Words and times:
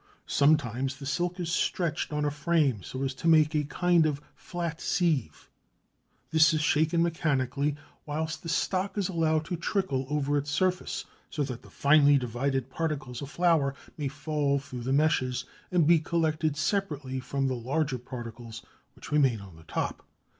Sometimes 0.25 0.97
the 0.97 1.05
silk 1.05 1.39
is 1.39 1.51
stretched 1.51 2.11
on 2.11 2.25
a 2.25 2.31
frame 2.31 2.81
so 2.81 3.03
as 3.03 3.13
to 3.13 3.27
make 3.27 3.53
a 3.53 3.63
kind 3.65 4.07
of 4.07 4.19
flat 4.33 4.81
sieve. 4.81 5.47
This 6.31 6.55
is 6.55 6.61
shaken 6.61 7.03
mechanically 7.03 7.75
whilst 8.07 8.41
the 8.41 8.49
stock 8.49 8.97
is 8.97 9.09
allowed 9.09 9.45
to 9.45 9.55
trickle 9.55 10.07
over 10.09 10.39
its 10.39 10.49
surface, 10.49 11.05
so 11.29 11.43
that 11.43 11.61
the 11.61 11.69
finely 11.69 12.17
divided 12.17 12.67
particles 12.71 13.21
of 13.21 13.29
flour 13.29 13.75
may 13.95 14.07
fall 14.07 14.57
through 14.57 14.81
the 14.81 14.91
meshes 14.91 15.45
and 15.69 15.85
be 15.85 15.99
collected 15.99 16.57
separately 16.57 17.19
from 17.19 17.45
the 17.47 17.53
larger 17.55 17.99
particles 17.99 18.63
which 18.95 19.11
remain 19.11 19.39
on 19.39 19.55
the 19.55 19.65
top. 19.65 20.03